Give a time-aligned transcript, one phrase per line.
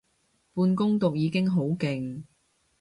[0.55, 2.23] 半工讀已經好勁